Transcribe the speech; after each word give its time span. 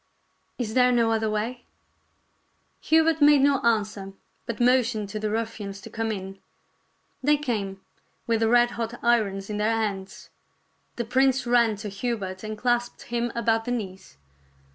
Is 0.57 0.73
there 0.73 0.91
no 0.91 1.11
other 1.11 1.29
way?" 1.29 1.65
Hubert 2.89 3.21
made 3.21 3.41
no 3.41 3.59
answer, 3.59 4.13
but 4.47 4.59
motioned 4.59 5.09
to 5.09 5.19
the 5.19 5.27
rufifians 5.29 5.79
to 5.83 5.91
come 5.91 6.11
in. 6.11 6.39
They 7.21 7.37
came, 7.37 7.81
with 8.25 8.39
the 8.39 8.49
red 8.49 8.71
hot 8.71 8.95
irons 9.03 9.47
in 9.47 9.57
their 9.57 9.75
hands. 9.75 10.31
The 10.95 11.05
prince 11.05 11.45
ran 11.45 11.75
to 11.75 11.89
Hubert 11.89 12.43
and 12.43 12.57
clasped 12.57 13.03
him 13.13 13.31
about 13.35 13.65
the 13.65 13.71
knees. 13.71 14.17